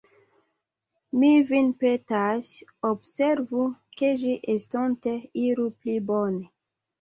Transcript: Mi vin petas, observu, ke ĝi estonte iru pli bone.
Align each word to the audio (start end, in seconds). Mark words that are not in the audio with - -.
Mi 1.23 1.27
vin 1.51 1.67
petas, 1.83 2.49
observu, 2.89 3.67
ke 4.01 4.11
ĝi 4.23 4.33
estonte 4.55 5.15
iru 5.45 5.69
pli 5.77 6.01
bone. 6.11 6.43